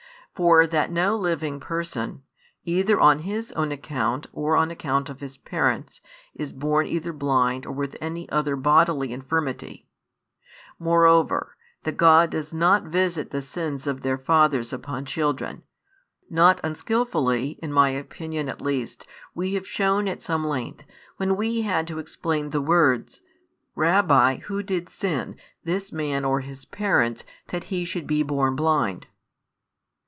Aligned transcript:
For 0.33 0.65
that 0.65 0.91
no 0.91 1.15
living 1.15 1.59
person, 1.59 2.23
either 2.63 2.99
on 2.99 3.19
his 3.19 3.51
own 3.51 3.71
account 3.71 4.25
or 4.33 4.55
on 4.55 4.71
account 4.71 5.07
of 5.07 5.19
his 5.19 5.37
parents, 5.37 6.01
is 6.33 6.51
born 6.51 6.87
either 6.87 7.13
blind 7.13 7.67
or 7.67 7.73
with 7.73 7.95
any 8.01 8.27
other 8.29 8.55
bodily 8.55 9.11
infirmity; 9.13 9.87
moreover, 10.79 11.57
that 11.83 11.97
God 11.97 12.31
does 12.31 12.53
not 12.53 12.85
visit 12.85 13.29
the 13.29 13.41
sins 13.43 13.85
of 13.85 14.01
their 14.01 14.17
fathers 14.17 14.73
upon 14.73 15.05
children, 15.05 15.61
not 16.27 16.59
unskilfully, 16.63 17.59
in 17.61 17.71
my 17.71 17.89
opinion 17.89 18.49
at 18.49 18.61
least, 18.63 19.05
we 19.35 19.53
have 19.53 19.67
shown 19.67 20.07
at 20.07 20.23
some 20.23 20.47
length, 20.47 20.85
when 21.17 21.37
we 21.37 21.61
had 21.61 21.85
to 21.87 21.99
explain 21.99 22.49
the 22.49 22.61
words: 22.61 23.21
Rabbi, 23.75 24.37
who 24.37 24.63
did 24.63 24.89
sin, 24.89 25.35
this 25.65 25.91
man, 25.91 26.25
or 26.25 26.39
his 26.39 26.65
parents, 26.65 27.25
that 27.49 27.65
he 27.65 27.85
should 27.85 28.07
be 28.07 28.23
born 28.23 28.55
blind? 28.55 29.05